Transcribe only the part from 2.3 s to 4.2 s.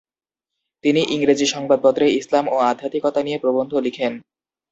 এবং আধ্যাত্মিকতা নিয়ে প্রবন্ধ লিখেন।